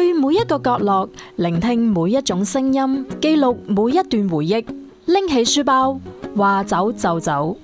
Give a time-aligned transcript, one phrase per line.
[0.00, 4.64] 去每一个角落聆听每一种声音记录每一段回忆
[5.06, 5.98] 拎起书包
[6.36, 7.56] 话走就走。